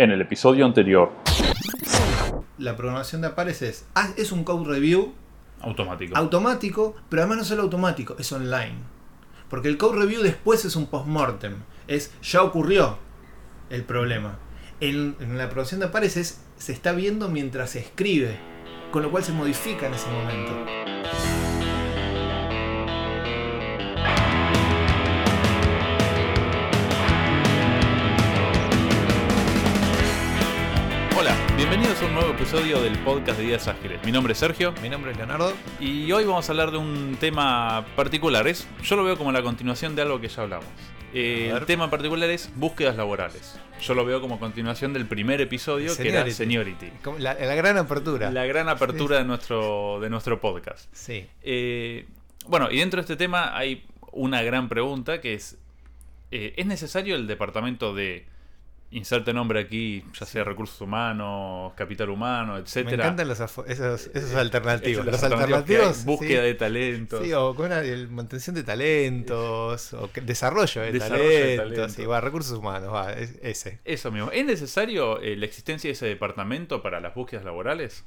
[0.00, 1.12] En el episodio anterior.
[2.56, 5.12] La programación de Aparece es, ah, es un code review
[5.60, 6.16] Automático.
[6.16, 8.76] automático, pero además no solo automático, es online.
[9.50, 11.56] Porque el code review después es un postmortem.
[11.86, 12.96] Es, ya ocurrió
[13.68, 14.38] el problema.
[14.80, 18.38] En, en la programación de Apareces se está viendo mientras se escribe,
[18.92, 20.52] con lo cual se modifica en ese momento.
[32.00, 34.02] Bienvenidos a un nuevo episodio del podcast de Días Ágiles.
[34.04, 35.52] Mi nombre es Sergio Mi nombre es Leonardo.
[35.78, 38.46] y hoy vamos a hablar de un tema particular.
[38.48, 40.66] Es, yo lo veo como la continuación de algo que ya hablamos.
[41.12, 43.58] Eh, el tema en particular es búsquedas laborales.
[43.82, 46.90] Yo lo veo como continuación del primer episodio que era Seniority.
[47.18, 48.30] La gran apertura.
[48.30, 50.88] La gran apertura de nuestro, de nuestro podcast.
[50.92, 51.26] Sí.
[51.42, 52.06] Eh,
[52.46, 55.58] bueno, y dentro de este tema hay una gran pregunta que es,
[56.30, 58.26] eh, ¿es necesario el departamento de
[58.92, 62.96] inserte nombre aquí, ya sea recursos humanos, capital humano, Me etcétera?
[63.04, 65.06] encantan los esos, esos alternativos.
[65.06, 66.46] Los hay, búsqueda sí.
[66.46, 67.24] de talentos.
[67.24, 71.56] Sí, o con una el- mantención de talentos, o que- desarrollo de Desarrollo de talentos,
[71.76, 71.92] talentos.
[71.92, 73.78] sí, va, recursos humanos, va, es- ese.
[73.84, 74.30] Eso mismo.
[74.32, 78.04] ¿Es necesario eh, la existencia de ese departamento para las búsquedas laborales?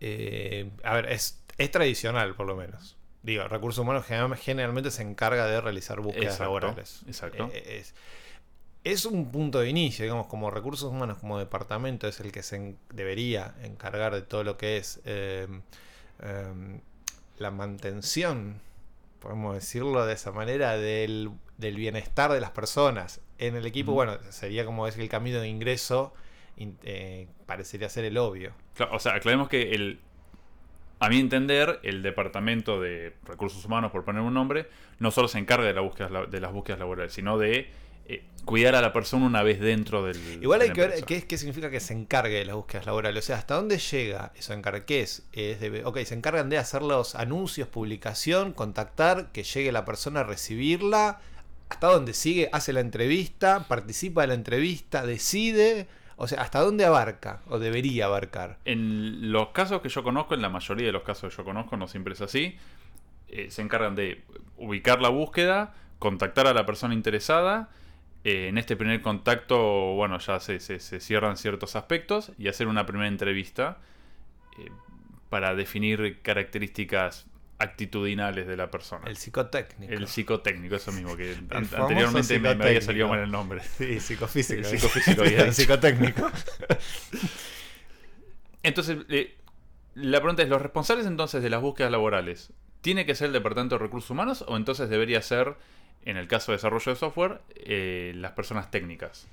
[0.00, 2.96] Eh, a ver, es, es tradicional por lo menos.
[3.22, 7.02] Digo, recursos humanos general- generalmente se encarga de realizar búsquedas Exacto, laborales.
[7.08, 7.50] exacto.
[7.52, 7.94] Eh, es,
[8.92, 12.56] es un punto de inicio, digamos, como recursos humanos, como departamento, es el que se
[12.56, 15.46] en- debería encargar de todo lo que es eh,
[16.22, 16.80] eh,
[17.38, 18.60] la mantención,
[19.20, 23.92] podemos decirlo de esa manera, del, del bienestar de las personas en el equipo.
[23.92, 26.12] Bueno, sería como es el camino de ingreso,
[26.56, 28.52] in- eh, parecería ser el obvio.
[28.90, 30.00] O sea, aclaremos que el,
[31.00, 35.38] a mi entender, el departamento de recursos humanos, por poner un nombre, no solo se
[35.38, 37.68] encarga de, la búsqueda, de las búsquedas laborales, sino de
[38.08, 40.16] eh, cuidar a la persona una vez dentro del.
[40.42, 43.24] Igual hay que ver qué, qué significa que se encargue de las búsquedas laborales.
[43.24, 44.84] O sea, ¿hasta dónde llega eso encargue?
[44.84, 45.26] ¿Qué es?
[45.32, 50.20] Es de- ok, se encargan de hacer los anuncios, publicación, contactar, que llegue la persona
[50.20, 51.20] a recibirla.
[51.68, 52.48] ¿Hasta dónde sigue?
[52.52, 55.86] Hace la entrevista, participa de la entrevista, decide.
[56.16, 57.42] O sea, ¿hasta dónde abarca?
[57.48, 58.58] O debería abarcar.
[58.64, 61.76] En los casos que yo conozco, en la mayoría de los casos que yo conozco,
[61.76, 62.56] no siempre es así,
[63.28, 64.24] eh, se encargan de
[64.56, 67.68] ubicar la búsqueda, contactar a la persona interesada.
[68.24, 72.66] Eh, en este primer contacto, bueno, ya se, se- se cierran ciertos aspectos y hacer
[72.66, 73.78] una primera entrevista
[74.58, 74.70] eh,
[75.30, 77.26] para definir características
[77.60, 79.08] actitudinales de la persona.
[79.08, 79.92] El psicotécnico.
[79.92, 83.60] El psicotécnico, eso mismo, que an- anteriormente me, me había salido mal el nombre.
[83.62, 84.60] Sí, psicofísico.
[84.60, 86.30] El psicofísico, El psicotécnico.
[88.62, 89.36] Entonces, eh,
[89.94, 93.76] la pregunta es, ¿los responsables entonces de las búsquedas laborales tiene que ser el Departamento
[93.76, 95.56] de Recursos Humanos o entonces debería ser,
[96.08, 99.28] en el caso de desarrollo de software, eh, las personas técnicas?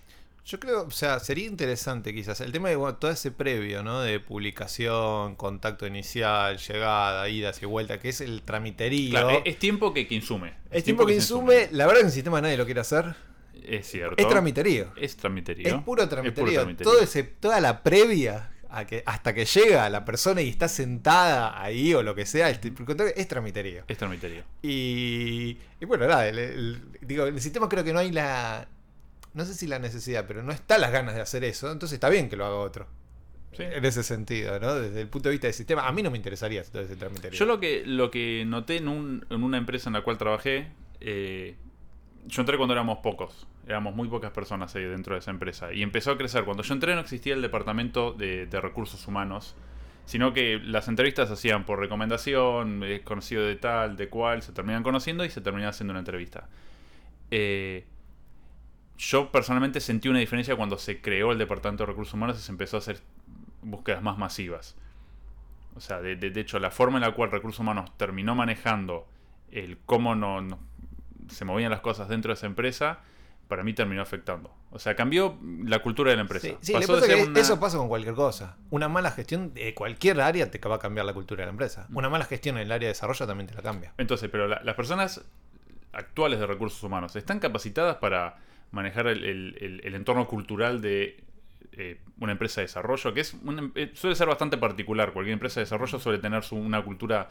[0.46, 4.02] Yo creo, o sea, sería interesante quizás el tema de bueno, todo ese previo, ¿no?
[4.02, 9.12] De publicación, contacto inicial, llegada, idas y vueltas, que es el tramiterío.
[9.12, 10.53] Claro, es, es tiempo que, que insume.
[10.69, 13.16] es tiempo que se insume, la verdad que en el sistema nadie lo quiere hacer.
[13.63, 14.16] Es cierto.
[14.18, 14.92] Es tramiterío.
[14.97, 15.68] Es tramiterío.
[15.68, 16.62] Es puro tramiterío.
[16.62, 16.92] tramiterío.
[16.92, 21.62] Todo ese, toda la previa a que, hasta que llega la persona y está sentada
[21.62, 22.59] ahí o lo que sea, el-
[23.16, 23.84] es tramiterío.
[23.88, 24.44] Es tramiterío.
[24.62, 28.68] Y, y bueno, nada, el, el- digo, el sistema creo que no hay la.
[29.34, 31.72] No sé si la necesidad, pero no está las ganas de hacer eso.
[31.72, 32.88] Entonces está bien que lo haga otro.
[33.56, 33.63] Sí.
[33.63, 34.75] En ese sentido, ¿no?
[34.75, 35.88] Desde el punto de vista del sistema.
[35.88, 37.38] A mí no me interesaría todo ese tramiterío.
[37.40, 40.68] Yo lo que, lo que noté en, un- en una empresa en la cual trabajé,
[41.02, 41.56] eh,
[42.28, 45.73] yo entré cuando éramos pocos, éramos muy pocas personas ahí dentro de esa empresa.
[45.73, 46.45] Y empezó a crecer.
[46.45, 49.55] Cuando yo entré no existía el departamento de, recursos humanos,
[50.05, 54.51] sino que las entrevistas se hacían por recomendación, es conocido de tal, de cual, se
[54.51, 56.47] terminan conociendo y se terminaba haciendo una entrevista.
[57.31, 57.85] Eh,
[58.97, 62.51] yo personalmente sentí una diferencia cuando se creó el departamento de recursos humanos y se
[62.51, 62.99] empezó a hacer
[63.61, 64.75] búsquedas más masivas.
[65.75, 69.07] O sea, de, de- hecho, la forma en la cual Recursos Humanos terminó manejando
[69.51, 70.57] el cómo no-
[71.27, 72.99] se movían las cosas dentro de esa empresa,
[73.47, 74.51] para mí terminó afectando.
[74.72, 76.47] O sea, cambió la cultura de la empresa.
[76.47, 78.57] Sí, sí, Pasó pasa de ser que una- eso pasa con cualquier cosa.
[78.71, 81.86] Una mala gestión de cualquier área te va a cambiar la cultura de la empresa.
[81.89, 81.97] Mm.
[81.97, 83.94] Una mala gestión en el área de desarrollo también te la cambia.
[83.97, 85.24] Entonces, pero la- las personas
[85.94, 88.38] actuales de recursos humanos están capacitadas para
[88.71, 91.24] manejar el, el- el- el entorno cultural de
[91.77, 95.12] eh, una empresa de desarrollo, que es una- eh, suele ser bastante particular.
[95.12, 97.27] Cualquier empresa de desarrollo suele tener su- una cultura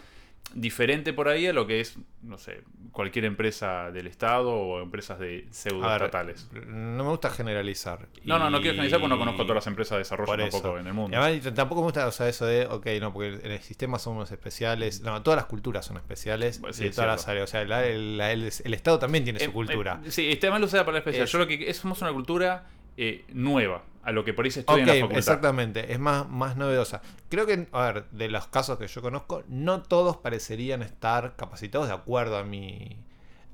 [0.53, 2.63] diferente por ahí a lo que es, no sé,
[2.93, 6.49] cualquier empresa del Estado o empresas de pseudo A ver, estatales.
[6.69, 8.07] No me gusta generalizar.
[8.25, 10.87] No, no, no quiero generalizar porque no conozco todas las empresas de desarrollo tampoco en
[10.87, 11.17] el mundo.
[11.17, 13.61] Y además, t- tampoco me gusta o sea, eso de, ok, no, porque en el
[13.61, 15.01] sistema somos especiales.
[15.01, 16.61] No, todas las culturas son especiales.
[16.61, 17.49] Bueno, sí, de todas las áreas.
[17.49, 20.01] O sea, la- el, la- el- el Estado también tiene Eh, su cultura.
[20.05, 21.25] eh, sí, este además lo usa para especial.
[21.25, 23.83] Es- Yo lo que es, somos una cultura eh, nueva.
[24.05, 25.19] A lo que por ahí se estudia en la facultad.
[25.19, 27.01] exactamente, es más, más novedosa.
[27.29, 31.89] Creo que, a ver, de los casos que yo conozco, no todos parecerían estar capacitados
[31.89, 32.97] de acuerdo a mi,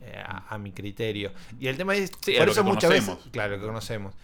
[0.02, 1.32] eh, a, a mi criterio.
[1.58, 3.32] Y el tema es, Sí, por eso muchas veces, conocemos.
[3.32, 4.14] claro, que conocemos.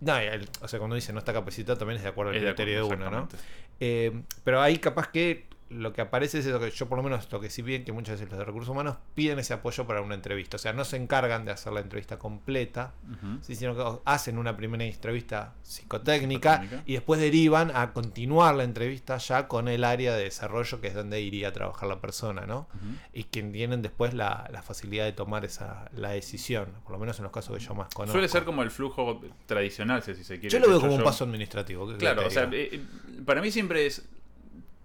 [0.00, 2.44] No, el- o sea, cuando dice no está capacitado también es de acuerdo al Es
[2.44, 3.28] criterio de, acuerdo, uno, ¿no?
[3.80, 7.30] Eh, pero ahí capaz que lo que aparece es eso que yo por lo menos
[7.32, 10.00] lo que sí bien que muchas veces los de recursos humanos piden ese apoyo para
[10.00, 10.56] una entrevista.
[10.56, 12.94] O sea, no se encargan de hacer la entrevista completa,
[13.42, 16.82] sino que hacen una primera entrevista psicotécnica, Psicotécnica.
[16.86, 20.94] y después derivan a continuar la entrevista ya con el área de desarrollo que es
[20.94, 22.68] donde iría a trabajar la persona, ¿no?
[23.12, 27.18] Y quien tienen después la, la facilidad de tomar esa la decisión, por lo menos
[27.18, 28.12] en los casos que yo más conozco.
[28.12, 30.48] Suele ser como el flujo tradicional, si se quiere.
[30.48, 31.88] Yo lo veo como un paso administrativo.
[31.88, 32.80] ¿qué Claro, o sea, eh, eh,
[33.24, 34.08] para mí siempre es.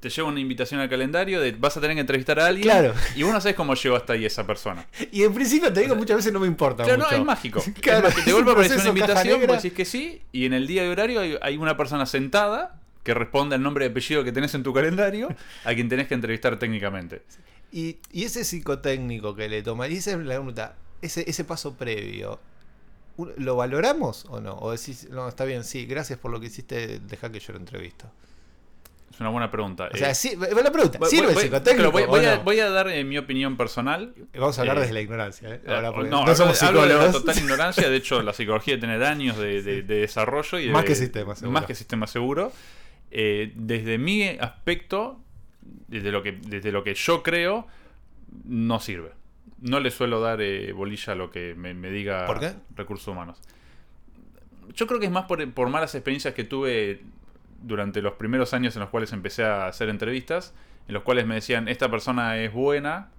[0.02, 2.64] Te lleva una invitación al calendario de vas a tener que entrevistar a alguien.
[2.64, 2.94] Claro.
[3.16, 4.86] Y vos no sabes cómo llegó hasta ahí esa persona.
[5.12, 7.16] Y en principio te digo, muchas veces no me importa Claro, no, mucho.
[7.18, 7.60] es mágico.
[7.66, 8.20] Es Claro, mágico.
[8.20, 10.54] es De un golpe aparece una proceso caja invitación, vos decís que sí, y en
[10.54, 14.24] el día y horario hay, hay una persona sentada que responde al nombre y apellido
[14.24, 15.30] que tenés en tu calendario
[15.66, 17.22] a quien tenés que entrevistar técnicamente.
[17.72, 21.76] Y, y ese psicotécnico que le toma, y esa es la pregunta, ese, ese paso
[21.76, 22.40] previo,
[23.18, 24.56] ¿un- ¿lo valoramos o no?
[24.58, 27.60] O decís, no, está bien, sí, gracias por lo que hiciste, deja que yo lo
[27.60, 28.12] entrevisto.
[29.14, 29.90] Es una buena pregunta.
[29.94, 32.44] O sea, Eh, sí, la pregunta, ¿sirve voy- el claro, voy, a, no?
[32.44, 34.14] voy a dar eh, mi opinión personal.
[34.34, 35.62] Vamos a hablar eh, desde la ignorancia, ¿eh?
[35.68, 37.22] Ahora, Eh, no, no, hablo somos hablo de la psicólogos.
[37.26, 37.90] total ignorancia.
[37.90, 41.36] De hecho, la psicología tiene años de, de- de desarrollo y de- Más que sistema
[41.36, 41.52] seguro.
[41.52, 42.52] Más que sistema seguro.
[43.12, 45.20] Desde mi aspecto,
[45.88, 47.68] desde lo que, desde lo que yo creo,
[48.46, 49.12] no sirve.
[49.60, 50.40] No le suelo dar
[50.74, 52.54] bolilla a lo que me, me diga ¿Por qué?
[52.76, 53.38] recursos humanos.
[54.74, 57.02] Yo creo que es más por, por malas experiencias que tuve
[57.62, 60.54] durante los primeros años en los cuales empecé a hacer entrevistas,
[60.88, 63.10] en los cuales me decían, esta persona es buena,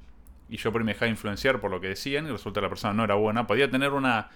[0.49, 2.93] y yo por me dejaba influenciar por lo que decían, y resulta que la persona
[2.93, 3.47] no era buena.
[3.47, 4.31] Podía tener una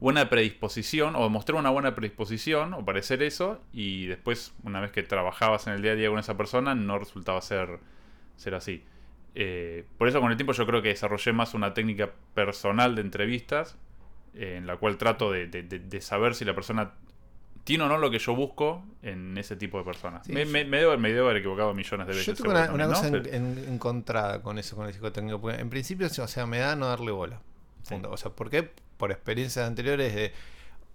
[0.00, 5.02] buena predisposición, o mostrar una buena predisposición, o parecer eso, y después, una vez que
[5.02, 7.78] trabajabas en el día a día con esa persona, no resultaba ser,
[8.36, 8.84] ser así.
[9.34, 13.02] Eh, por eso con el tiempo yo creo que desarrollé más una técnica personal de
[13.02, 13.78] entrevistas,
[14.34, 16.92] eh, en la cual trato de saber si la persona
[17.64, 20.26] tiene o no lo que yo busco en ese tipo de personas.
[20.26, 22.26] Sí, me, me- me debo, me debo haber equivocado millones de veces.
[22.26, 23.18] Yo tengo una, cosa ¿no?
[23.18, 25.40] en- en- encontrada con eso, con el psicotécnico.
[25.40, 27.40] Porque en principio, o sea, me da no darle bola.
[28.08, 28.70] O sea, ¿por qué?
[28.96, 30.32] Por experiencias anteriores de,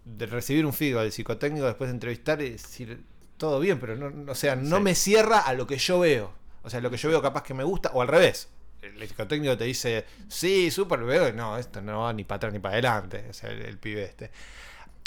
[0.06, 3.04] de recibir un feedback del psicotécnico después de entrevistar y decir
[3.38, 4.84] todo bien, pero no, no- o sea, no Sí.
[4.84, 6.34] me cierra a lo que yo veo.
[6.64, 8.50] O sea, lo que yo veo capaz que me gusta, o al revés.
[8.82, 12.60] El psicotécnico te dice, sí, súper, veo, no, esto no va ni para atrás ni
[12.60, 13.26] para adelante.
[13.30, 14.32] O sea, el, el pibe este.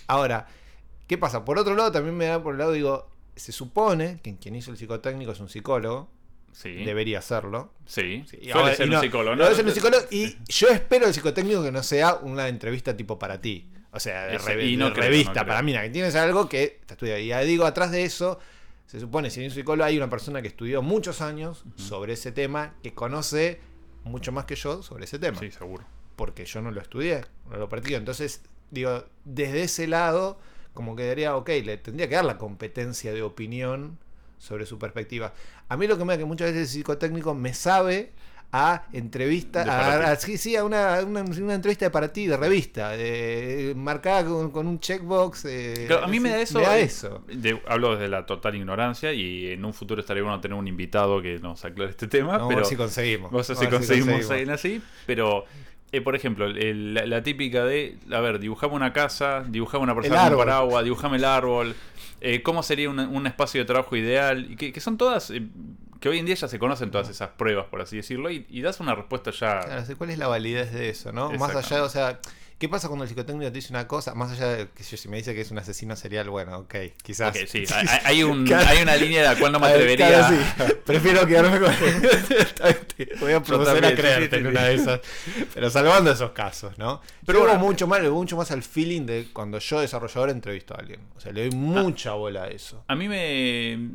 [0.07, 0.47] Ahora,
[1.11, 1.45] ¿qué pasa?
[1.45, 4.71] Por otro lado, también me da por el lado, digo, se supone que quien hizo
[4.71, 6.09] el psicotécnico es un psicólogo,
[6.53, 7.73] Sí, debería hacerlo.
[7.85, 8.23] sí.
[8.31, 9.51] Sí, Suele ahora- ser y un no, psicólogo, no, ¿no?
[9.51, 13.41] es un psicólogo y yo espero el psicotécnico que no sea una entrevista tipo para
[13.41, 13.69] ti.
[13.91, 15.73] O sea, de, Ese- revi- y no de creo, revista no para mí.
[15.73, 17.19] Que tienes algo que te estudia.
[17.19, 18.39] Y ya digo, atrás de eso,
[18.87, 22.31] se supone, si hay un psicólogo, hay una persona que estudió muchos años sobre ese
[22.31, 23.59] tema, que conoce
[24.05, 25.41] mucho más que yo sobre ese tema.
[25.41, 25.85] Sí, seguro.
[26.15, 27.97] Porque yo no lo estudié, no lo practico.
[27.97, 30.39] Entonces, digo, desde ese lado,
[30.75, 33.99] como que diría, ok, le tendría que dar la competencia de opinión
[34.39, 35.33] sobre su perspectiva.
[35.69, 38.13] A mí lo que me da que muchas veces el psicotécnico me sabe
[38.53, 39.63] a entrevista,
[40.11, 44.25] a, sí, sí, a una, una, una entrevista de para ti, de revista, de, marcada
[44.25, 45.45] con, con un checkbox.
[45.45, 46.59] eh, Claro, a mí me da eso.
[46.59, 47.23] Me da eso.
[47.29, 51.23] de- hablo desde la total ignorancia y en un futuro estaría bueno tener un invitado
[51.23, 52.39] que nos aclare este tema.
[52.39, 53.31] Vamos a pero ver si conseguimos.
[53.31, 54.31] Vamos a ver si conseguimos, conseguimos.
[54.33, 54.83] alguien así.
[55.07, 55.45] Pero,
[55.93, 59.95] eh, por ejemplo, el- la, la típica de, a ver, dibujame una casa, dibujame una
[59.95, 61.75] persona con un paraguas, dibujame el árbol,
[62.21, 65.43] eh, cómo sería un, un espacio de trabajo ideal, y que, que son todas, eh,
[66.01, 68.63] que hoy en día ya se conocen todas esas pruebas, por así decirlo, y, y
[68.63, 69.61] das una respuesta ya...
[69.61, 71.31] Claro, ¿cuál es la validez de eso, no?
[71.33, 72.21] Más allá, o sea,
[72.61, 74.15] ¿qué pasa cuando el psicotécnico te dice una cosa?
[74.15, 76.75] Más allá de que yo, si me dice que es un asesino serial, bueno, ok,
[77.03, 77.35] quizás.
[77.35, 78.69] Ok, sí, hay, hay un- Claro.
[78.69, 80.09] hay una línea de la cual no me atrevería...
[80.09, 80.37] claro,
[80.69, 80.75] sí.
[80.85, 81.73] Prefiero quedarme con.
[83.21, 85.01] Voy a proceder a creerte sí, en una de esas.
[85.55, 87.01] Pero salvando esos casos, ¿no?
[87.01, 90.79] Pero Pero bueno, mucho más, mucho más al feeling de cuando yo, desarrollador, entrevisto a
[90.79, 91.01] alguien.
[91.17, 92.85] O sea, le doy mucha bola a eso.
[92.87, 93.91] A mí me.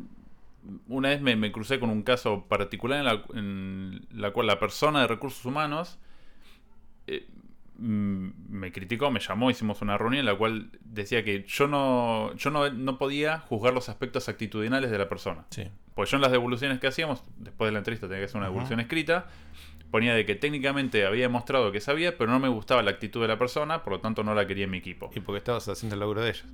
[0.88, 4.58] Una vez me, me crucé con un caso particular en la, en la cual la
[4.58, 5.98] persona de recursos humanos
[7.06, 7.24] eh,
[7.78, 12.50] me criticó, me llamó, hicimos una reunión en la cual decía que yo no, yo
[12.50, 15.44] no, no podía juzgar los aspectos actitudinales de la persona.
[15.50, 15.64] Sí.
[15.94, 18.46] Pues yo en las devoluciones que hacíamos, después de la entrevista tenía que hacer una
[18.48, 19.26] devolución escrita,
[19.90, 23.28] ponía de que técnicamente había demostrado que sabía, pero no me gustaba la actitud de
[23.28, 25.10] la persona, por lo tanto no la quería en mi equipo.
[25.14, 26.44] Y porque estabas haciendo el laburo de ellos.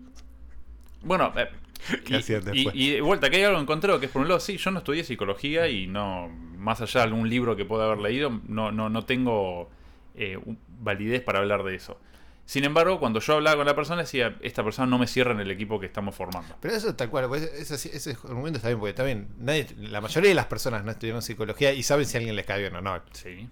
[1.02, 1.48] Bueno, eh,
[2.04, 2.20] ¿Qué
[2.52, 4.70] y, y- de vuelta, que hay algo encontrado que es por un lado, sí, yo
[4.70, 8.70] no estudié psicología y no, más allá de algún libro que pueda haber leído, no,
[8.70, 9.68] no, no tengo
[10.14, 11.98] eh, un- validez para hablar de eso.
[12.44, 15.40] Sin embargo, cuando yo hablaba con la persona, decía, esta persona no me cierra en
[15.40, 16.56] el equipo que estamos formando.
[16.60, 20.28] Pero eso tal cual, pues, ese, ese argumento está bien, porque también nadie, la mayoría
[20.30, 22.80] de las personas no estudiaron psicología y saben si a alguien les cae bien o
[22.80, 23.00] no.
[23.12, 23.48] Sí.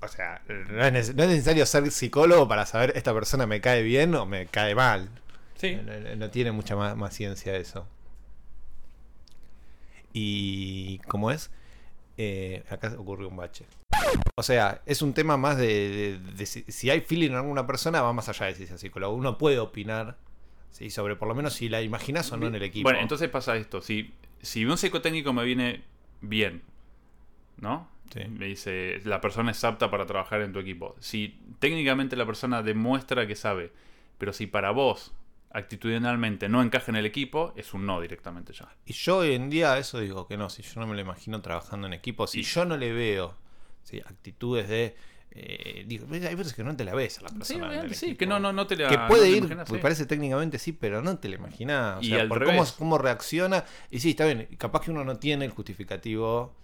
[0.00, 3.60] O sea, no es, neces- no es necesario ser psicólogo para saber esta persona me
[3.60, 5.10] cae bien o me cae mal.
[5.56, 5.78] Sí.
[6.16, 7.86] No tiene mucha más, más ciencia eso.
[10.12, 11.50] Y ¿cómo es?
[12.16, 13.64] Eh, acá ocurrió un bache.
[14.34, 17.66] O sea, es un tema más de, de- de si, si hay feeling en alguna
[17.66, 19.14] persona, va más allá de si es psicólogo.
[19.14, 20.16] Uno puede opinar
[20.70, 20.90] ¿sí?
[20.90, 22.84] sobre por lo menos si la imaginas o no en el equipo.
[22.84, 23.80] Bueno, entonces pasa esto.
[23.80, 24.12] Si,
[24.42, 25.82] si un psicotécnico me viene
[26.20, 26.62] bien,
[27.58, 27.88] ¿no?
[28.12, 28.20] Sí.
[28.28, 30.96] Me dice, la persona es apta para trabajar en tu equipo.
[30.98, 33.70] Si técnicamente la persona demuestra que sabe,
[34.18, 35.12] pero si para vos
[35.52, 38.68] actitudinalmente no encaja en el equipo, es un no directamente ya.
[38.86, 41.40] Y yo hoy en día eso digo que no, si yo no me lo imagino
[41.42, 43.34] trabajando en equipo, si Y- yo no le veo
[43.82, 44.00] ¿sí?
[44.00, 44.94] actitudes de...
[45.32, 47.44] eh, digo, hay veces que no te la ves a la persona.
[47.46, 48.18] Sí, en el obviamente, sí, equipo.
[48.18, 49.82] que no, no, no te la que puede ir, imaginas, me sí.
[49.82, 51.98] parece técnicamente sí, pero no te lo imaginas.
[51.98, 52.72] O Y sea, al por revés.
[52.72, 53.64] cómo, cómo reacciona.
[53.90, 56.54] Y sí, está bien, capaz que uno no tiene el justificativo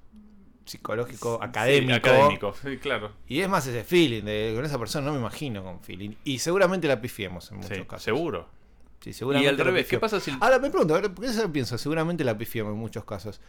[0.65, 1.95] psicológico, académico.
[1.95, 3.13] Sí, académico, sí, claro.
[3.29, 6.11] Y es más ese feeling, de con esa persona no me imagino con feeling.
[6.25, 8.03] Y seguramente la pifiemos en muchos Sí, casos.
[8.03, 8.49] seguro.
[9.07, 10.33] Sí, Y seguramente al la revés, ¿qué pasa si...
[10.41, 11.79] Ahora me pregunto, a ver, ¿por qué eso pienso?
[11.79, 13.41] Seguramente la pifiamos en muchos casos.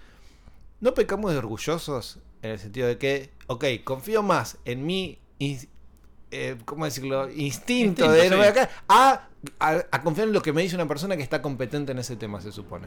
[0.82, 6.58] ¿No pecamos de orgullosos en el sentido de que, ok, confío más en mi, eh,
[6.66, 7.28] ¿cómo decirlo?
[7.32, 8.48] Instinto, Instinto, de no sí.
[8.50, 9.28] acá, a,
[9.60, 12.16] a- a confiar en lo que me dice una persona que está competente en ese
[12.16, 12.86] tema, se supone.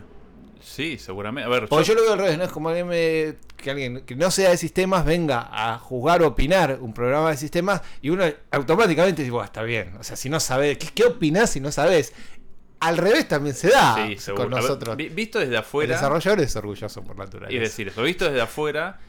[0.62, 1.46] Sí, seguramente.
[1.46, 2.44] A ver, Porque yo- yo lo veo al revés, ¿no?
[2.44, 6.28] Es como alguien me- que alguien que no sea de sistemas venga a jugar o
[6.28, 9.96] opinar un programa de sistemas y uno automáticamente dice, "Buah, está bien.
[9.98, 12.12] O sea, si no sabes, ¿qué, qué opinás si no sabes?
[12.80, 14.44] Al revés también se da sí, seguro.
[14.44, 14.96] con ver, nosotros.
[14.96, 15.94] vi- visto desde El afuera...
[15.94, 17.54] desarrollador es orgulloso por naturaleza.
[17.62, 19.00] Es decir, eso visto desde afuera,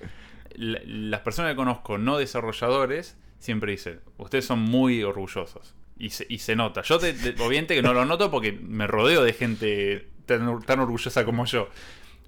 [0.56, 5.74] la- las personas que conozco no desarrolladores siempre dicen, ustedes son muy orgullosos.
[5.98, 6.82] Y se, y se nota.
[6.82, 10.80] Yo, de- obviamente que no lo noto porque me rodeo de gente tan, or- tan
[10.80, 11.70] orgullosa como yo.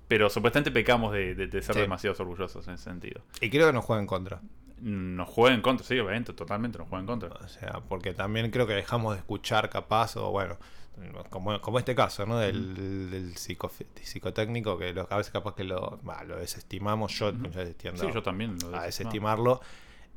[0.07, 1.81] Pero supuestamente pecamos de, de- de ser Sí.
[1.81, 3.21] demasiados orgullosos en ese sentido.
[3.41, 4.41] Y creo que nos juega en contra.
[4.79, 7.29] Nos juega en contra, sí, obviamente, totalmente nos juega en contra.
[7.29, 10.57] O sea, porque también creo que dejamos de escuchar capaz, o bueno,
[11.29, 12.37] como, como este caso, ¿no?
[12.37, 13.71] Del, del psico-
[14.01, 17.11] psicotécnico, que lo- a veces capaz que lo, bah, lo desestimamos.
[17.13, 19.61] Yo veces tiendo Sí, yo también lo a desestimarlo.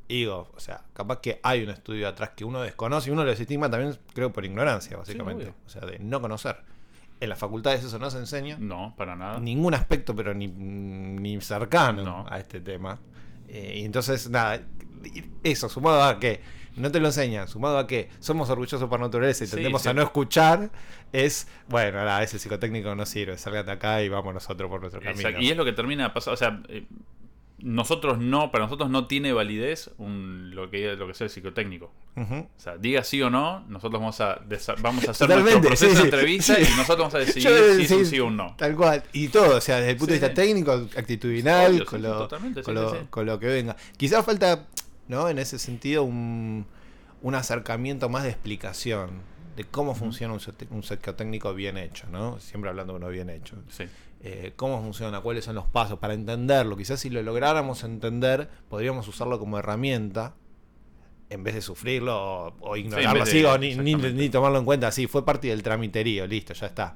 [0.08, 3.24] Y digo, o sea, capaz que hay un estudio atrás que uno desconoce y uno
[3.24, 5.52] lo desestima también, creo, por ignorancia, básicamente.
[5.66, 6.56] o sea, de no conocer.
[7.18, 8.56] En las facultades eso no se enseña.
[8.60, 9.40] No, para nada.
[9.40, 12.26] Ningún aspecto, pero ni, ni cercano No.
[12.28, 12.98] a este tema.
[13.48, 14.60] Eh, y entonces, nada,
[15.42, 16.40] eso, sumado a que
[16.76, 19.88] no te lo enseñan, sumado a que somos orgullosos por naturaleza y Sí, tendemos sí.
[19.88, 20.70] a no escuchar,
[21.12, 25.00] es, bueno, nada, ese psicotécnico no sirve, salgan de acá y vamos nosotros por nuestro
[25.00, 25.22] Exacto.
[25.22, 25.40] camino.
[25.42, 26.34] Y es lo que termina pasando.
[26.34, 26.84] O sea, eh,
[27.58, 31.90] nosotros no, para nosotros no tiene validez un, lo que lo que sea el psicotécnico.
[32.14, 34.42] O sea, diga sí o no, nosotros vamos a,
[34.82, 36.04] vamos a hacer Totalmente, nuestro proceso sí, de sí.
[36.04, 36.62] entrevista Sí.
[36.62, 38.54] y nosotros vamos a decidir Yo, si es un sí, sí o un no.
[38.58, 39.02] Tal cual.
[39.14, 40.46] Y todo, o sea, desde el punto Sí, de vista sí.
[40.48, 43.06] técnico, actitudinal, Obvio, sí, con, sí, lo, totalmente, con, sí, lo, sí, sí.
[43.08, 43.76] con lo que venga.
[43.96, 44.66] Quizás falta,
[45.08, 45.28] ¿no?
[45.28, 46.66] En ese sentido, un,
[47.22, 49.22] un acercamiento más de explicación
[49.56, 52.38] de cómo funciona un, un psicotécnico bien hecho, ¿no?
[52.40, 53.56] Siempre hablando de uno bien hecho.
[53.68, 53.84] Sí.
[54.22, 56.76] Eh, cómo funciona, cuáles son los pasos para entenderlo.
[56.76, 60.34] Quizás si lo lográramos entender, podríamos usarlo como herramienta
[61.30, 62.16] en vez de sufrirlo
[62.48, 65.06] o, o ignorarlo de- así, o ni, ni- tomarlo en cuenta así.
[65.06, 66.94] Fue parte del tramiterío, listo, ya está.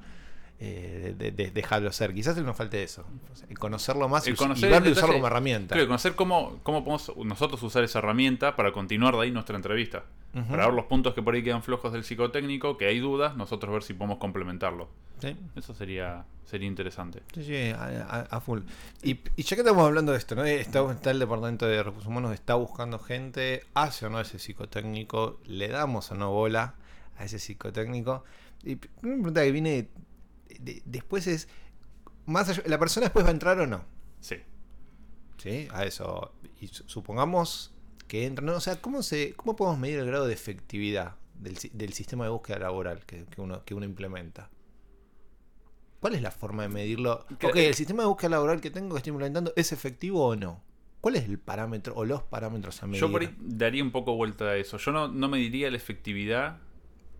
[0.63, 2.13] Eh, de, de- dejarlo ser.
[2.13, 3.03] Quizás nos falte eso.
[3.49, 5.73] El conocerlo más y, El conocer y verlo usarlo como herramienta.
[5.73, 9.55] Creo que conocer cómo, cómo podemos nosotros usar esa herramienta para continuar de ahí nuestra
[9.55, 10.03] entrevista.
[10.49, 13.73] Para ver los puntos que por ahí quedan flojos del psicotécnico, que hay dudas, nosotros
[13.73, 14.87] ver si podemos complementarlo.
[15.19, 15.35] Sí.
[15.55, 17.23] Eso sería, sería interesante.
[17.33, 18.59] Sí, sí, a, full.
[19.03, 20.45] Y, y ya que estamos hablando de esto, ¿no?
[20.45, 25.39] Está, está el Departamento de Recursos Humanos, está buscando gente, hace o no ese psicotécnico,
[25.45, 26.75] le damos o no bola
[27.17, 28.23] a ese psicotécnico.
[28.63, 29.87] Y una pregunta que viene
[30.63, 31.47] de- después es,
[32.25, 33.83] más allá- ¿la persona después va a entrar o no?
[34.19, 34.35] Sí.
[35.37, 35.67] ¿Sí?
[35.71, 36.33] A eso.
[36.59, 37.73] Y su- supongamos
[38.07, 38.53] que entra, ¿no?
[38.55, 42.29] O sea, ¿cómo, se, ¿cómo podemos medir el grado de efectividad del, del sistema de
[42.29, 44.49] búsqueda laboral que, que uno, que uno implementa?
[45.99, 47.25] ¿Cuál es la forma de medirlo?
[47.43, 50.63] Ok, el sistema de búsqueda laboral que tengo que estoy implementando, ¿es efectivo o no?
[50.99, 53.01] ¿Cuál es el parámetro o los parámetros a medir?
[53.01, 54.77] Yo por ahí daría un poco vuelta a eso.
[54.77, 56.57] Yo no, no mediría la efectividad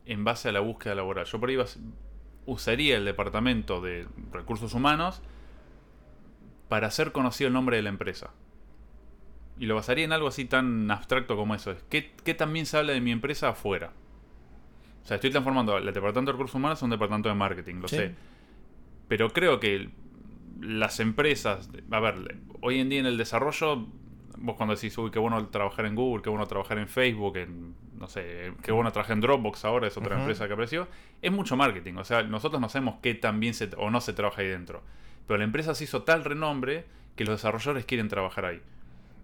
[0.06, 1.26] en base a la búsqueda laboral.
[1.26, 1.56] Yo por ahí
[2.46, 5.22] usaría el departamento de recursos humanos
[6.70, 8.32] para hacer conocido el nombre de la empresa.
[9.60, 11.72] Y lo basaría en algo así tan abstracto como eso.
[11.72, 13.92] Es ¿qué, qué también se habla de mi empresa afuera?
[15.04, 17.88] O sea, estoy transformando el departamento de recursos humanos en un departamento de marketing, lo
[17.88, 17.98] Sí.
[17.98, 18.16] sé.
[19.08, 19.90] Pero creo que
[20.62, 23.88] las empresas, a ver, hoy en día en el desarrollo
[24.38, 27.76] vos cuando decís, uy, qué bueno trabajar en Google, qué bueno trabajar en Facebook, en,
[27.98, 30.88] no sé, qué bueno trabajar en Dropbox ahora, es otra empresa que apareció,
[31.22, 31.96] es mucho marketing.
[31.96, 34.82] O sea, nosotros no sabemos qué tan bien se, o no se trabaja ahí dentro.
[35.28, 36.86] Pero la empresa se hizo tal renombre
[37.16, 38.62] que los desarrolladores quieren trabajar ahí.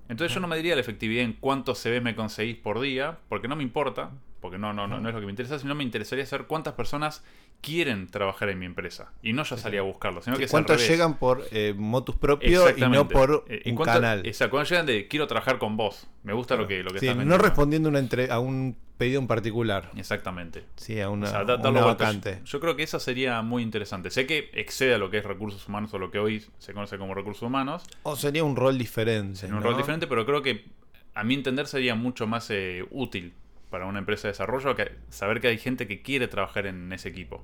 [0.09, 3.47] Entonces yo no me diría la efectividad en cuántos CVs me conseguís por día, porque
[3.47, 4.11] no me importa,
[4.41, 6.73] porque no, no, no, no es lo que me interesa, sino me interesaría saber cuántas
[6.75, 7.23] personas
[7.61, 9.11] quieren trabajar en mi empresa.
[9.23, 10.89] Y no yo salí a buscarlo, sino que es al ¿Cuántos revés.
[10.89, 14.25] llegan por eh, motus propio y no por Eh, ¿y un cuánto- canal?
[14.25, 16.07] Exacto, cuando llegan de quiero trabajar con vos.
[16.23, 17.43] Me gusta lo que, lo que Sí, estás no vendiendo.
[17.43, 19.91] respondiendo una entre- a un pedido en particular.
[19.95, 20.65] Exactamente.
[20.75, 22.41] Sí, a una, O sea, da- una vacante.
[22.45, 24.09] Yo creo que esa sería muy interesante.
[24.09, 26.97] Sé que excede a lo que es recursos humanos o lo que hoy se conoce
[26.97, 27.83] como recursos humanos.
[28.03, 29.45] O sería un rol diferente.
[29.45, 29.65] En un ¿no?
[29.67, 30.65] rol diferente, pero creo que
[31.13, 33.33] a mi entender sería mucho más eh, útil
[33.69, 37.09] para una empresa de desarrollo que saber que hay gente que quiere trabajar en ese
[37.09, 37.43] equipo.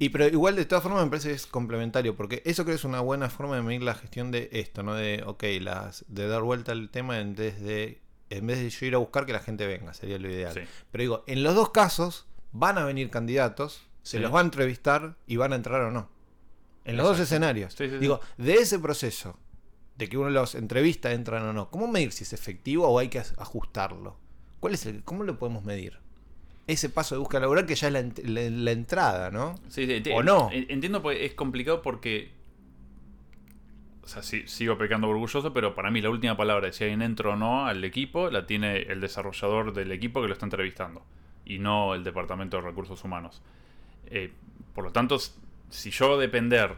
[0.00, 2.78] Y pero igual de todas formas me parece que es complementario, porque eso creo que
[2.80, 4.94] es una buena forma de medir la gestión de esto, ¿no?
[4.94, 8.86] De, ok, las, de dar vuelta al tema en vez de, en vez de yo
[8.86, 10.52] ir a buscar que la gente venga, sería lo ideal.
[10.54, 10.60] Sí.
[10.90, 15.16] Pero digo, en los dos casos van a venir candidatos, se los va a entrevistar
[15.26, 16.08] y van a entrar o no.
[16.84, 17.74] En los dos escenarios.
[17.74, 19.38] Sí, digo, de ese proceso,
[19.96, 23.08] de que uno los entrevista, entran o no, ¿cómo medir si es efectivo o hay
[23.08, 24.16] que ajustarlo?
[24.60, 25.98] ¿Cuál es el, ¿Cómo lo podemos medir?
[26.66, 29.54] Ese paso de búsqueda laboral que ya es la, ent- la- la entrada, ¿no?
[29.68, 30.50] Sí, sí, ¿O no?
[30.52, 32.30] en- Entiendo, pues es complicado porque.
[34.08, 37.02] O sea, sí, sigo pecando orgulloso, pero para mí la última palabra de si alguien
[37.02, 41.02] entra o no al equipo la tiene el desarrollador del equipo que lo está entrevistando
[41.44, 43.42] y no el departamento de recursos humanos.
[44.06, 44.32] Eh,
[44.74, 45.18] por lo tanto,
[45.68, 46.76] si yo depender,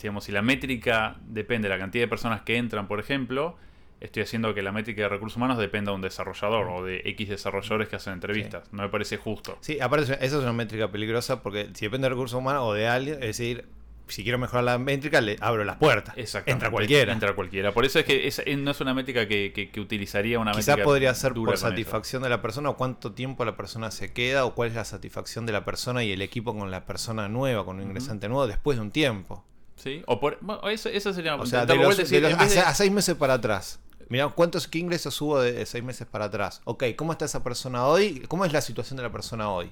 [0.00, 3.56] digamos, si la métrica depende de la cantidad de personas que entran, por ejemplo,
[3.98, 7.28] estoy haciendo que la métrica de recursos humanos dependa de un desarrollador o de X
[7.28, 8.72] desarrolladores que hacen entrevistas.
[8.72, 9.58] No me parece justo.
[9.62, 12.86] Sí, aparte, esa es una métrica peligrosa porque si depende de recursos humanos o de
[12.86, 13.79] alguien, es decir,
[14.12, 16.14] si quiero mejorar la métrica, le abro las puertas.
[16.46, 17.12] Entra cualquiera.
[17.12, 17.72] Entra cualquiera.
[17.72, 20.84] Por eso es que no es una métrica que, que- que utilizaría una Quizás métrica
[20.84, 24.54] podría ser por satisfacción de la persona o cuánto tiempo la persona se queda o
[24.54, 27.76] cuál es la satisfacción de la persona y el equipo con la persona nueva, con
[27.76, 29.44] un ingresante nuevo después de un tiempo.
[29.76, 30.02] Sí.
[30.06, 32.68] O por, bueno, eso, sería O sea, de los- y de decir, los- de- a,
[32.68, 33.80] a seis meses para atrás.
[34.08, 36.60] Mirá, ¿cuántos qué ingresos hubo de, seis meses para atrás?
[36.64, 38.24] Ok, ¿cómo está esa persona hoy?
[38.28, 39.70] ¿Cómo es la situación de la persona hoy?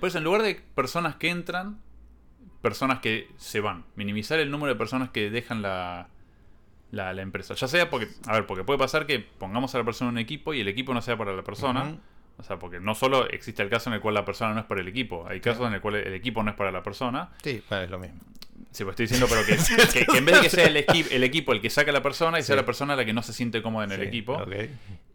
[0.00, 1.78] pues en lugar de personas que entran,
[2.62, 3.84] personas que se van.
[3.96, 6.08] Minimizar el número de personas que dejan la,
[6.90, 7.54] la, la empresa.
[7.54, 10.18] Ya sea porque, a ver, porque puede pasar que pongamos a la persona en un
[10.18, 11.96] equipo y el equipo no sea para la persona.
[12.38, 14.66] O sea, porque no solo existe el caso en el cual la persona no es
[14.66, 17.28] para el equipo, hay casos en el cual el equipo no es para la persona.
[17.42, 18.18] Sí, bueno, es lo mismo.
[18.70, 19.56] Sí, pues estoy diciendo, pero que,
[20.00, 21.92] que- que en vez de que sea el, equi- el equipo el que saca a
[21.94, 24.38] la persona y sea la persona la que no se siente cómoda en el equipo.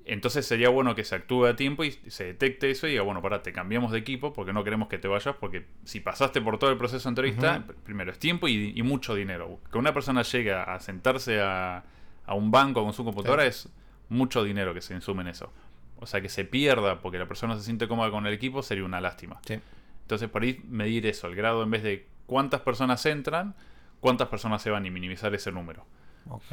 [0.07, 3.21] Entonces sería bueno que se actúe a tiempo y se detecte eso y diga, bueno,
[3.21, 6.57] pará, te cambiamos de equipo porque no queremos que te vayas, porque si pasaste por
[6.59, 9.59] todo el proceso de entrevista, primero es tiempo y, y mucho dinero.
[9.71, 11.83] Que una persona llegue a, sentarse a,
[12.25, 13.49] a un banco con su computadora Sí.
[13.49, 13.69] es
[14.09, 15.51] mucho dinero que se insume en eso.
[15.99, 18.85] O sea, que se pierda porque la persona se siente cómoda con el equipo sería
[18.85, 19.39] una lástima.
[19.45, 19.59] Sí.
[20.03, 23.55] Entonces, por ahí medir eso, el grado en vez de cuántas personas entran,
[23.99, 25.85] cuántas personas se van y minimizar ese número.
[26.29, 26.43] Ok.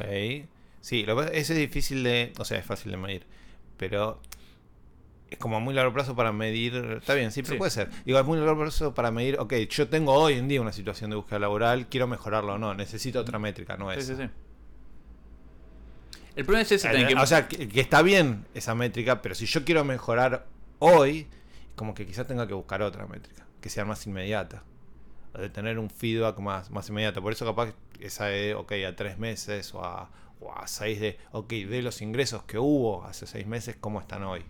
[0.81, 2.33] Sí, lo que pasa- ese es difícil de.
[2.37, 3.25] O sea, es fácil de medir.
[3.77, 4.21] Pero
[5.29, 6.75] es como a muy largo plazo para medir.
[6.99, 7.57] Está bien, sí, pero Sí.
[7.57, 7.89] puede ser.
[8.05, 9.37] Digo, es muy largo plazo para medir.
[9.39, 12.73] Ok, yo tengo hoy en día una situación de búsqueda laboral, quiero mejorarla o no.
[12.73, 14.07] Necesito otra métrica, no Sí, es.
[14.07, 14.29] sí, sí.
[16.35, 19.35] El problema es ese también, que- O sea, que, que está bien esa métrica, pero
[19.35, 20.45] si yo quiero mejorar
[20.79, 21.27] hoy,
[21.75, 24.63] como que quizás tenga que buscar otra métrica, que sea más inmediata.
[25.33, 27.21] O de tener un feedback más, más inmediato.
[27.21, 31.17] Por eso capaz esa de, ok, a tres meses o a, o a seis de,
[31.31, 34.43] ok, de los ingresos que hubo hace seis meses, ¿cómo están hoy?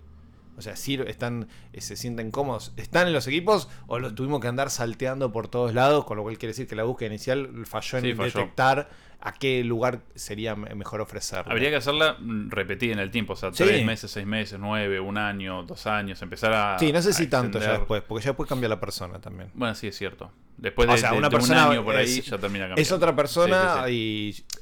[0.58, 4.40] O sea, si están, eh, se sienten cómodos, ¿están en los equipos o los tuvimos
[4.40, 6.06] que andar salteando por todos lados?
[6.06, 8.32] Con lo cual quiere decir que la búsqueda inicial falló en Sí, falló.
[8.40, 8.90] detectar
[9.20, 11.52] a qué lugar sería me- mejor ofrecerlo.
[11.52, 13.64] Habría que hacerla mm, repetida en el tiempo, o sea, Sí.
[13.64, 16.78] tres meses, seis meses, nueve, un año, dos años, empezar a.
[16.80, 19.50] Sí, no sé si tanto ya después, porque ya después cambia la persona también.
[19.56, 20.32] Bueno, sí, es cierto.
[20.58, 22.66] Después O de, sea, de- una de persona un año por ahí es- ya termina
[22.66, 22.82] cambiando.
[22.82, 23.92] Es otra persona Sí,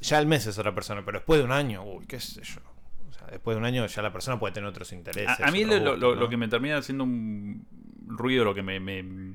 [0.04, 2.60] ya al mes es otra persona, pero después de un año, uy, qué sé yo.
[3.30, 5.40] Después de un año ya la persona puede tener otros intereses.
[5.40, 7.66] A, a mí lo, que me termina haciendo un
[8.06, 9.34] ruido, lo que me, me-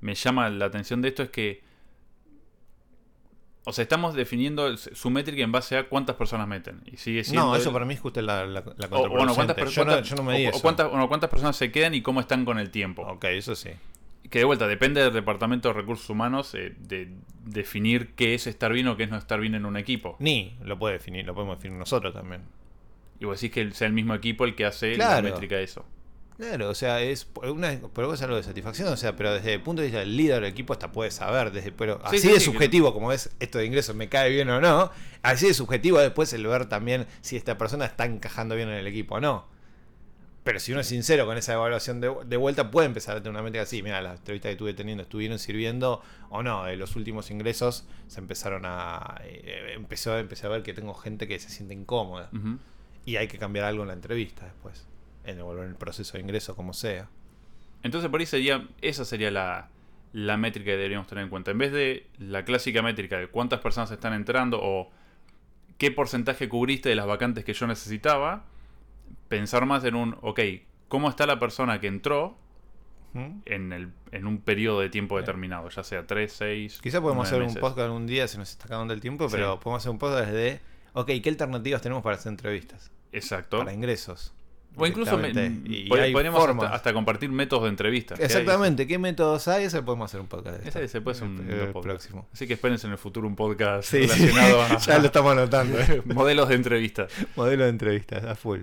[0.00, 1.62] me llama la atención de esto es que.
[3.66, 6.80] O sea, estamos definiendo su métrica en base a cuántas personas meten.
[6.86, 7.46] Y sigue siendo.
[7.48, 9.84] No, eso el- para mí es justo la, la, la o, bueno, cuántas, per- yo,
[9.84, 10.62] no, cuántas- yo no me di o- o eso.
[10.62, 13.02] cuántas, bueno, cuántas personas se quedan y cómo están con el tiempo.
[13.02, 13.70] Ok, eso sí.
[14.30, 17.12] Que de vuelta, depende del departamento de recursos humanos eh, de
[17.44, 20.16] definir qué es estar bien o qué es no estar bien en un equipo.
[20.20, 22.42] Ni lo puede definir, lo podemos definir nosotros también.
[23.20, 25.84] Y vos decís que sea el mismo equipo el que hace la métrica de eso.
[26.36, 29.52] Claro, o sea, es una por algo es algo de satisfacción, o sea, pero desde
[29.54, 32.18] el punto de vista del líder del equipo hasta puede saber, desde, pero Sí, así
[32.20, 34.90] sí, de sí, subjetivo como es esto de ingresos, me cae bien o no,
[35.22, 38.86] así de subjetivo después el ver también si esta persona está encajando bien en el
[38.86, 39.48] equipo o no.
[40.42, 43.32] Pero si uno es sincero con esa evaluación de, de vuelta, puede empezar a tener
[43.32, 43.82] una métrica así.
[43.82, 46.64] Mira, las entrevistas que estuve teniendo estuvieron sirviendo o no.
[46.64, 49.20] De los últimos ingresos se empezaron a.
[49.24, 52.30] eh, empezó, empecé a ver que tengo gente que se siente incómoda.
[52.32, 52.56] Ujú.
[53.04, 54.86] Y hay que cambiar algo en la entrevista después.
[55.24, 57.08] En el, en el proceso de ingreso, como sea.
[57.82, 59.68] Entonces por ahí sería, esa sería la,
[60.12, 61.50] la métrica que deberíamos tener en cuenta.
[61.50, 64.90] En vez de la clásica métrica de cuántas personas están entrando o
[65.78, 68.44] qué porcentaje cubriste de las vacantes que yo necesitaba,
[69.28, 70.40] pensar más en un, ok,
[70.88, 72.36] ¿cómo está la persona que entró
[73.46, 75.24] en, el, en un periodo de tiempo Bien.
[75.24, 75.68] determinado?
[75.70, 76.80] Ya sea 3, 6...
[76.82, 79.60] Quizá podemos hacer un podcast algún día, se nos está acabando el tiempo, pero Sí.
[79.62, 80.60] podemos hacer un podcast de.
[80.92, 82.90] Ok, ¿qué alternativas tenemos para hacer entrevistas?
[83.12, 83.58] Exacto.
[83.58, 84.32] Para ingresos.
[84.76, 85.68] O incluso me- Directamente.
[85.72, 86.64] Y pod- hay podríamos formas.
[86.66, 88.20] hasta, hasta compartir métodos de hay.
[88.20, 89.64] Exactamente, ¿qué métodos hay?
[89.64, 91.84] Ese podemos hacer un podcast de Ese, ese puede ser un El- lindo el podcast.
[91.90, 92.28] próximo.
[92.32, 94.26] Así que espérense en el futuro un podcast Sí, sí.
[94.26, 95.78] relacionado a ya lo estamos anotando.
[95.80, 96.02] eh.
[96.06, 97.10] modelos de entrevistas.
[97.36, 98.60] Modelo de entrevistas, a full.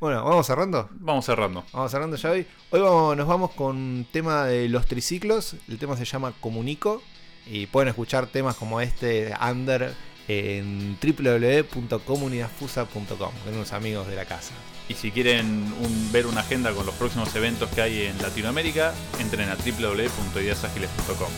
[0.00, 0.88] Bueno, ¿vamos cerrando?
[0.92, 1.64] Vamos cerrando.
[1.72, 2.46] Vamos cerrando ya hoy.
[2.70, 5.54] Hoy vamos- nos vamos con un tema de los triciclos.
[5.68, 7.00] El tema se llama Comunico.
[7.46, 9.92] Y pueden escuchar temas como este, Under,
[10.28, 14.52] en www.comunidadfusa.com, con unos amigos de la casa.
[14.88, 15.46] Y si quieren
[15.80, 21.28] un- ver una agenda con los próximos eventos que hay en Latinoamérica, entren a www.ideasagiles.com.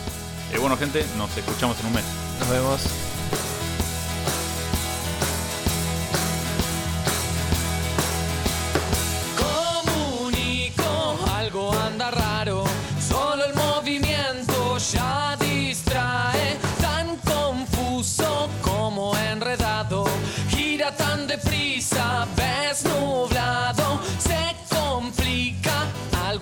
[0.53, 2.03] Eh, bueno, gente, nos escuchamos en un mes.
[2.39, 2.81] Nos vemos.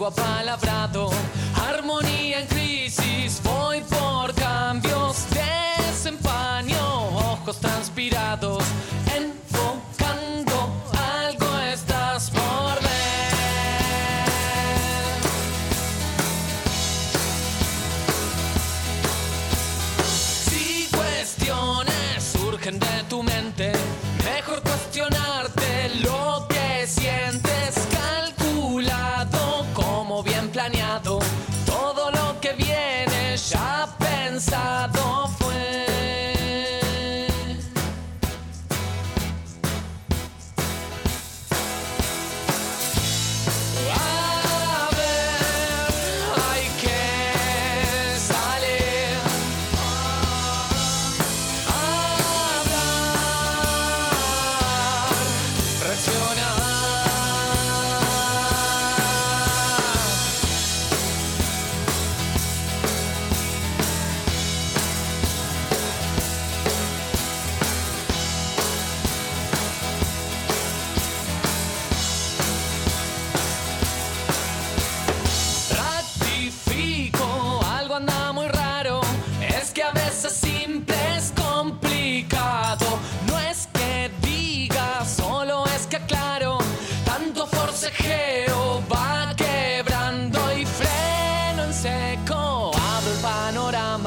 [0.08, 1.10] Apalabrado,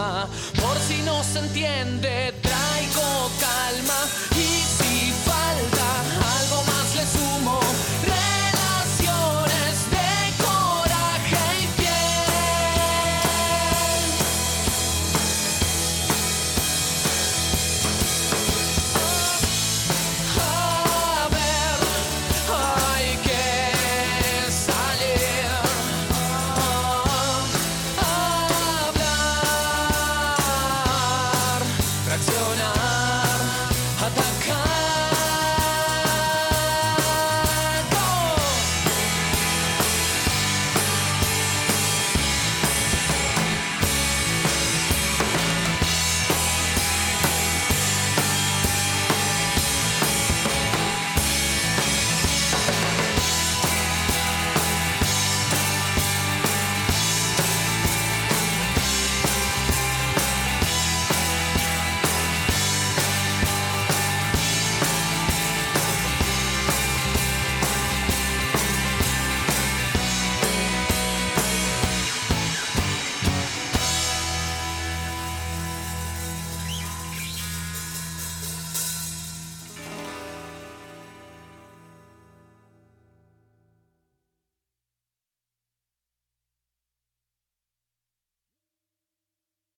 [0.09, 4.28] Por si no se entiende, traigo calma.